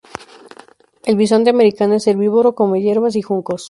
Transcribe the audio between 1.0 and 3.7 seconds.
El bisonte americano es herbívoro; come hierbas y juncos.